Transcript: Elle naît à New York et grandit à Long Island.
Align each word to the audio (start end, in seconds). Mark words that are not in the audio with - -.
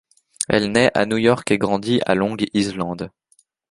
Elle 0.49 0.71
naît 0.71 0.89
à 0.97 1.05
New 1.05 1.17
York 1.17 1.51
et 1.51 1.59
grandit 1.59 1.99
à 2.07 2.15
Long 2.15 2.35
Island. 2.55 3.11